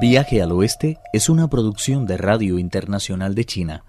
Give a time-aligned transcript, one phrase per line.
[0.00, 3.84] Viaje al Oeste es una producción de Radio Internacional de China,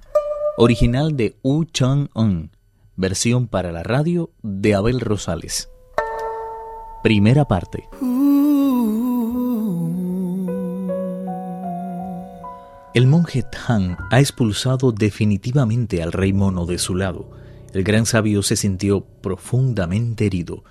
[0.56, 2.52] original de Wu Chang-un,
[2.96, 5.70] versión para la radio de Abel Rosales.
[7.02, 7.90] Primera parte.
[12.94, 17.32] El monje Tang ha expulsado definitivamente al rey mono de su lado.
[17.74, 20.64] El gran sabio se sintió profundamente herido.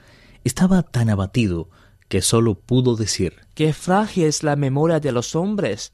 [0.44, 1.68] Estaba tan abatido
[2.14, 5.92] que solo pudo decir Qué frágil es la memoria de los hombres.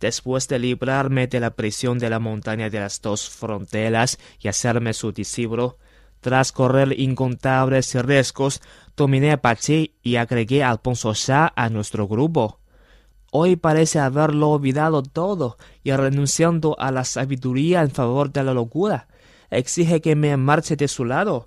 [0.00, 4.92] Después de librarme de la prisión de la montaña de las dos fronteras y hacerme
[4.92, 5.78] su discípulo,
[6.20, 8.60] tras correr incontables riesgos,
[8.98, 12.60] dominé a Pachi y agregué al Alfonso Shah a nuestro grupo.
[13.30, 19.08] Hoy parece haberlo olvidado todo y renunciando a la sabiduría en favor de la locura.
[19.48, 21.46] Exige que me marche de su lado.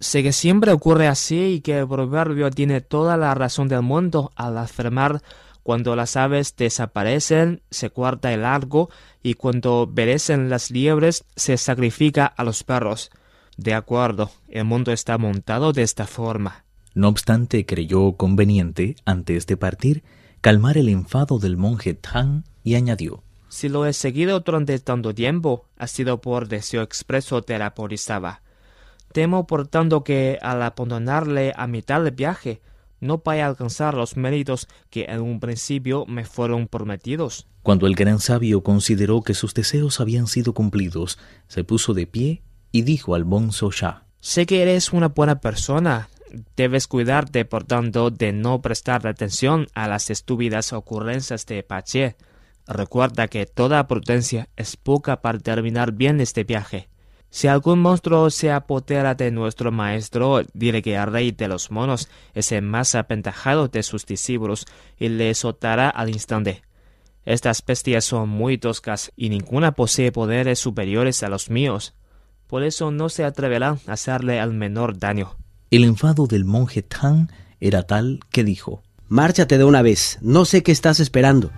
[0.00, 4.30] Sé que siempre ocurre así y que el proverbio tiene toda la razón del mundo
[4.36, 5.22] al afirmar
[5.68, 8.88] cuando las aves desaparecen se cuarta el largo
[9.22, 13.10] y cuando perecen las liebres se sacrifica a los perros.
[13.58, 16.64] De acuerdo, el mundo está montado de esta forma.
[16.94, 20.04] No obstante, creyó conveniente, antes de partir,
[20.40, 25.66] calmar el enfado del monje Tang y añadió Si lo he seguido durante tanto tiempo,
[25.76, 27.74] ha sido por deseo expreso de la.
[29.12, 32.60] Temo por tanto que al abandonarle a mitad del viaje
[33.00, 37.46] no vaya a alcanzar los méritos que en un principio me fueron prometidos.
[37.62, 42.42] Cuando el gran sabio consideró que sus deseos habían sido cumplidos, se puso de pie
[42.72, 46.08] y dijo al Bonzo Shah Sé que eres una buena persona.
[46.56, 52.16] Debes cuidarte, por tanto, de no prestar atención a las estúpidas ocurrencias de Pache.
[52.66, 56.87] Recuerda que toda prudencia es poca para terminar bien este viaje.
[57.30, 62.08] Si algún monstruo se apodera de nuestro maestro, dile que el rey de los monos
[62.34, 64.66] es el más aventajado de sus discípulos
[64.98, 66.62] y le soltará al instante.
[67.26, 71.94] Estas bestias son muy toscas y ninguna posee poderes superiores a los míos.
[72.46, 75.36] Por eso no se atreverán a hacerle al menor daño.
[75.70, 77.30] El enfado del monje Tang
[77.60, 81.50] era tal que dijo Márchate de una vez, no sé qué estás esperando.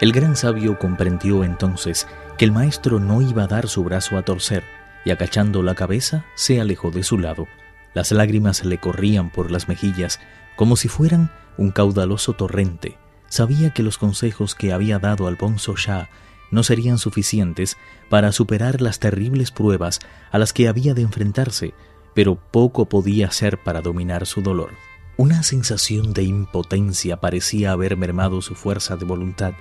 [0.00, 4.22] El gran sabio comprendió entonces que el maestro no iba a dar su brazo a
[4.22, 4.64] torcer,
[5.06, 7.46] y agachando la cabeza se alejó de su lado.
[7.94, 10.20] Las lágrimas le corrían por las mejillas
[10.56, 12.98] como si fueran un caudaloso torrente.
[13.28, 16.10] Sabía que los consejos que había dado al Bonzo Shah
[16.50, 17.76] no serían suficientes
[18.08, 20.00] para superar las terribles pruebas
[20.32, 21.72] a las que había de enfrentarse,
[22.12, 24.70] pero poco podía hacer para dominar su dolor.
[25.16, 29.54] Una sensación de impotencia parecía haber mermado su fuerza de voluntad,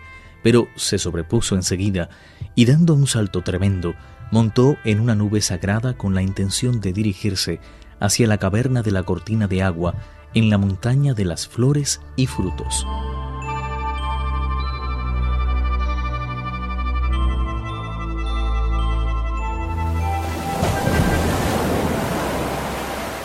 [0.45, 2.07] pero se sobrepuso enseguida
[2.53, 3.95] y dando un salto tremendo,
[4.29, 7.59] montó en una nube sagrada con la intención de dirigirse
[7.99, 9.95] hacia la caverna de la cortina de agua
[10.35, 12.85] en la montaña de las flores y frutos.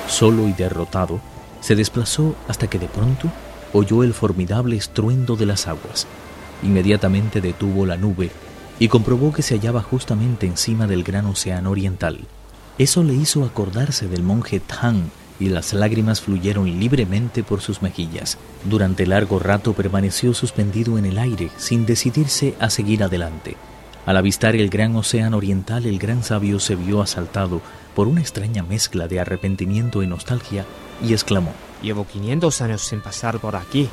[0.09, 1.21] Solo y derrotado,
[1.61, 3.29] se desplazó hasta que de pronto
[3.75, 6.07] oyó el formidable estruendo de las aguas.
[6.63, 8.31] Inmediatamente detuvo la nube
[8.79, 12.21] y comprobó que se hallaba justamente encima del gran océano oriental.
[12.79, 18.39] Eso le hizo acordarse del monje Tang y las lágrimas fluyeron libremente por sus mejillas.
[18.65, 23.57] Durante largo rato permaneció suspendido en el aire sin decidirse a seguir adelante.
[24.07, 27.61] Al avistar el gran océano oriental, el gran sabio se vio asaltado
[27.95, 30.65] por una extraña mezcla de arrepentimiento y nostalgia
[31.03, 33.89] y exclamó: Llevo 500 años sin pasar por aquí.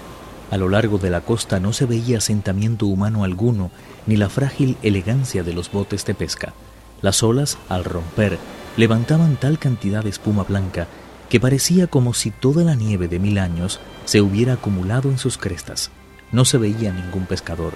[0.49, 3.69] A lo largo de la costa no se veía asentamiento humano alguno,
[4.05, 6.53] ni la frágil elegancia de los botes de pesca.
[7.01, 8.37] Las olas, al romper,
[8.77, 10.87] levantaban tal cantidad de espuma blanca
[11.29, 15.37] que parecía como si toda la nieve de mil años se hubiera acumulado en sus
[15.37, 15.91] crestas.
[16.31, 17.73] No se veía ningún pescador.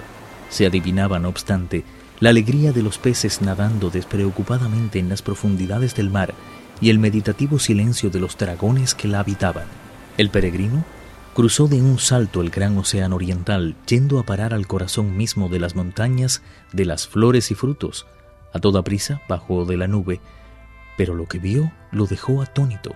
[0.48, 1.84] Se adivinaba, no obstante,
[2.20, 6.32] la alegría de los peces nadando despreocupadamente en las profundidades del mar
[6.80, 9.64] y el meditativo silencio de los dragones que la habitaban.
[10.16, 10.84] El peregrino
[11.34, 15.60] cruzó de un salto el gran océano oriental, yendo a parar al corazón mismo de
[15.60, 16.42] las montañas,
[16.72, 18.06] de las flores y frutos.
[18.52, 20.20] A toda prisa bajó de la nube,
[20.96, 22.94] pero lo que vio lo dejó atónito.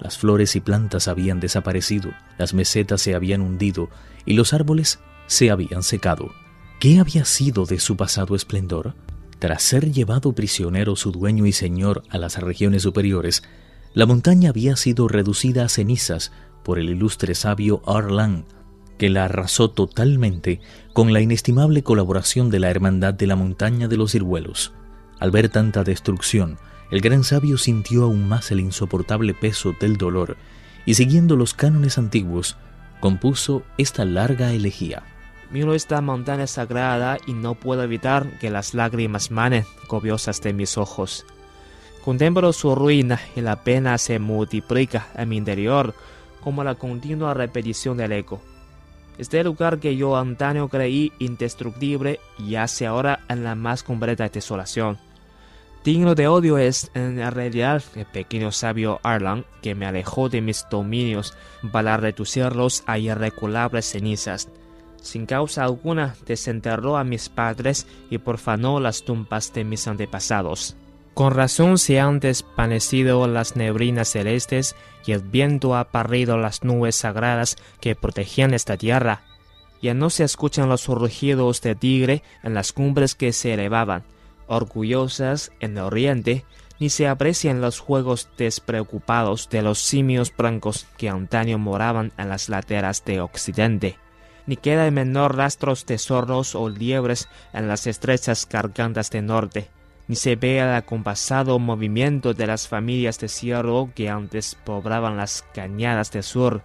[0.00, 3.88] Las flores y plantas habían desaparecido, las mesetas se habían hundido
[4.26, 6.30] y los árboles se habían secado.
[6.80, 8.94] ¿Qué había sido de su pasado esplendor?
[9.38, 13.42] Tras ser llevado prisionero su dueño y señor a las regiones superiores,
[13.94, 16.32] la montaña había sido reducida a cenizas
[16.68, 18.44] por el ilustre sabio Arlan,
[18.98, 20.60] que la arrasó totalmente
[20.92, 24.74] con la inestimable colaboración de la Hermandad de la Montaña de los Ciruelos.
[25.18, 26.58] Al ver tanta destrucción,
[26.90, 30.36] el gran sabio sintió aún más el insoportable peso del dolor
[30.84, 32.58] y siguiendo los cánones antiguos,
[33.00, 35.04] compuso esta larga elegía.
[35.50, 40.76] Miro esta montaña sagrada y no puedo evitar que las lágrimas manen copiosas de mis
[40.76, 41.24] ojos.
[42.04, 45.94] Contemplo su ruina y la pena se multiplica en mi interior
[46.42, 48.40] como la continua repetición del eco.
[49.18, 54.98] Este lugar que yo antaño creí indestructible yace ahora en la más completa desolación.
[55.84, 60.66] Digno de odio es en realidad el pequeño sabio Arlan que me alejó de mis
[60.70, 61.34] dominios
[61.72, 64.48] para reducirlos a irreculables cenizas
[65.02, 70.76] sin causa alguna desenterró a mis padres y profanó las tumbas de mis antepasados.
[71.18, 76.94] Con razón se han desvanecido las neblinas celestes y el viento ha parrido las nubes
[76.94, 79.22] sagradas que protegían esta tierra.
[79.82, 84.04] Ya no se escuchan los rugidos de tigre en las cumbres que se elevaban,
[84.46, 86.44] orgullosas en el oriente,
[86.78, 92.48] ni se aprecian los juegos despreocupados de los simios blancos que antaño moraban en las
[92.48, 93.98] laderas de occidente
[94.46, 99.68] ni queda en menor rastros de zorros o liebres en las estrechas gargantas del norte,
[100.08, 105.44] ni se ve el acompasado movimiento de las familias de cierro que antes poblaban las
[105.54, 106.62] cañadas del sur.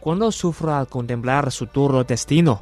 [0.00, 2.60] ¿Cuándo sufro al contemplar su turro destino?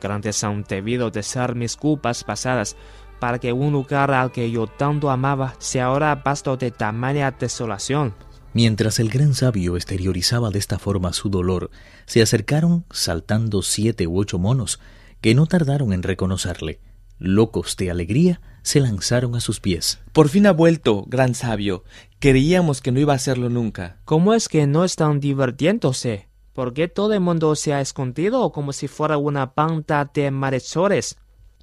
[0.00, 2.76] Grandes han debido de ser mis culpas pasadas
[3.20, 8.14] para que un lugar al que yo tanto amaba sea ahora pasto de tamaña desolación.
[8.52, 11.70] Mientras el gran sabio exteriorizaba de esta forma su dolor,
[12.06, 14.80] se acercaron saltando siete u ocho monos,
[15.20, 16.80] que no tardaron en reconocerle.
[17.18, 20.00] Locos de alegría, se lanzaron a sus pies.
[20.12, 21.84] Por fin ha vuelto, gran sabio.
[22.18, 23.98] Creíamos que no iba a hacerlo nunca.
[24.04, 26.28] ¿Cómo es que no están divirtiéndose?
[26.52, 31.16] ¿Por qué todo el mundo se ha escondido como si fuera una panta de malhechores?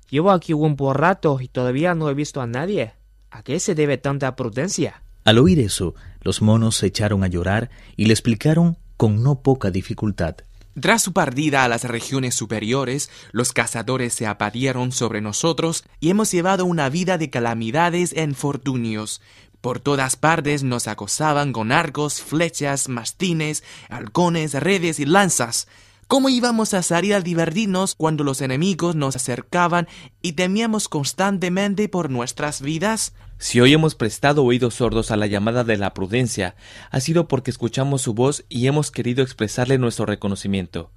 [0.10, 2.94] Llevo aquí un buen rato y todavía no he visto a nadie.
[3.30, 5.04] ¿A qué se debe tanta prudencia?
[5.26, 9.70] Al oír eso, los monos se echaron a llorar y le explicaron con no poca
[9.70, 10.38] dificultad.
[10.80, 16.32] Tras su partida a las regiones superiores, los cazadores se abatieron sobre nosotros y hemos
[16.32, 19.20] llevado una vida de calamidades e infortunios.
[19.60, 25.68] Por todas partes nos acosaban con arcos, flechas, mastines, halcones, redes y lanzas.
[26.08, 29.90] ¿Cómo íbamos a salir a divertirnos cuando los enemigos nos acercaban
[30.22, 33.14] y temíamos constantemente por nuestras vidas?
[33.40, 36.56] Si hoy hemos prestado oídos sordos a la llamada de la prudencia,
[36.92, 40.92] ha sido porque escuchamos su voz y hemos querido expresarle nuestro reconocimiento.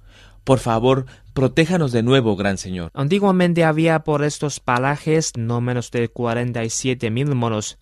[0.45, 2.89] Por favor, protéjanos de nuevo, gran señor.
[2.93, 7.79] Antiguamente había por estos palajes no menos de cuarenta y siete mil monos.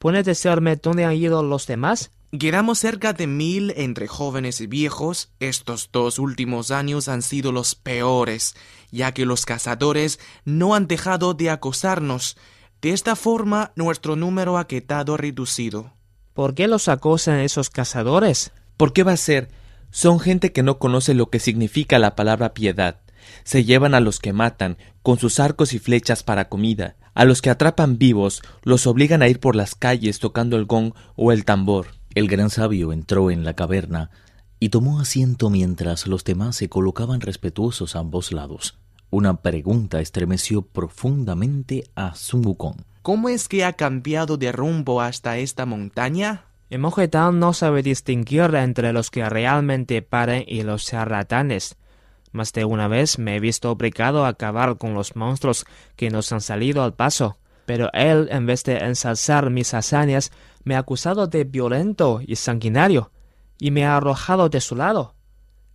[0.00, 2.10] ¿Puede decirme dónde han ido los demás?
[2.36, 5.30] Quedamos cerca de mil entre jóvenes y viejos.
[5.38, 8.56] Estos dos últimos años han sido los peores,
[8.90, 12.36] ya que los cazadores no han dejado de acosarnos.
[12.82, 15.92] De esta forma, nuestro número ha quedado reducido.
[16.32, 18.50] ¿Por qué los acosan esos cazadores?
[18.76, 19.50] ¿Por qué va a ser?
[19.92, 23.00] Son gente que no conoce lo que significa la palabra piedad.
[23.44, 26.96] Se llevan a los que matan, con sus arcos y flechas para comida.
[27.14, 30.94] A los que atrapan vivos, los obligan a ir por las calles tocando el gong
[31.14, 31.86] o el tambor.
[32.14, 34.10] El gran sabio entró en la caverna
[34.60, 38.78] y tomó asiento mientras los demás se colocaban respetuosos a ambos lados.
[39.10, 42.76] Una pregunta estremeció profundamente a Sun Wukong.
[43.02, 46.44] ¿Cómo es que ha cambiado de rumbo hasta esta montaña?
[46.70, 51.76] El monje no sabe distinguir entre los que realmente paren y los charlatanes.
[52.30, 56.30] Más de una vez me he visto obligado a acabar con los monstruos que nos
[56.30, 60.32] han salido al paso pero él, en vez de ensalzar mis hazañas,
[60.64, 63.10] me ha acusado de violento y sanguinario,
[63.58, 65.14] y me ha arrojado de su lado.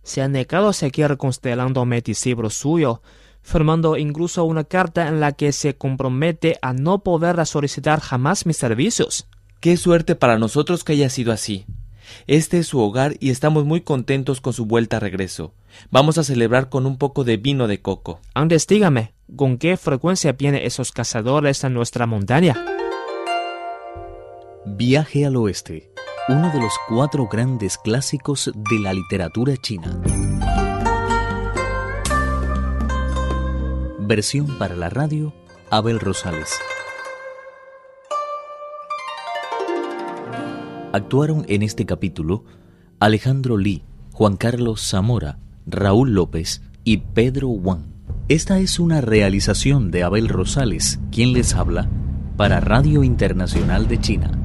[0.02, 3.02] Se ha negado a seguir constelándome discípulo suyo,
[3.42, 8.56] formando incluso una carta en la que se compromete a no poder solicitar jamás mis
[8.56, 9.26] servicios.
[9.60, 11.66] Qué suerte para nosotros que haya sido así.
[12.26, 15.54] Este es su hogar y estamos muy contentos con su vuelta a regreso.
[15.90, 18.20] Vamos a celebrar con un poco de vino de coco.
[18.34, 22.56] Antes dígame, ¿con qué frecuencia vienen esos cazadores a nuestra montaña?
[24.66, 25.90] Viaje al oeste,
[26.28, 29.98] uno de los cuatro grandes clásicos de la literatura china.
[34.00, 35.32] Versión para la radio,
[35.70, 36.50] Abel Rosales.
[40.92, 42.44] Actuaron en este capítulo
[42.98, 47.86] Alejandro Lee, Juan Carlos Zamora, Raúl López y Pedro Wang.
[48.28, 51.88] Esta es una realización de Abel Rosales, quien les habla,
[52.36, 54.39] para Radio Internacional de China.